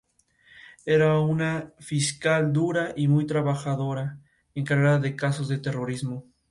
Era 0.83 1.19
una 1.19 1.73
fiscal 1.79 2.51
dura 2.51 2.91
y 2.95 3.07
muy 3.07 3.27
trabajadora, 3.27 4.17
encargada 4.55 4.97
de 4.97 5.15
casos 5.15 5.47
de 5.47 5.59
terrorismo. 5.59 6.25